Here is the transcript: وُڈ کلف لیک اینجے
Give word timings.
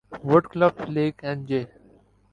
وُڈ 0.29 0.43
کلف 0.51 0.75
لیک 0.93 1.15
اینجے 1.27 1.61